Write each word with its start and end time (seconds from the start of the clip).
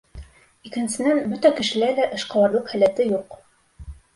Икенсенән, 0.69 1.21
бөтә 1.35 1.51
кешелә 1.61 1.91
лә 1.99 2.09
эшҡыуарлыҡ 2.17 2.75
һәләте 2.75 3.09
юҡ. 3.11 3.41